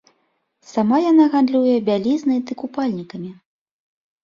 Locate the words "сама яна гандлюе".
0.69-1.75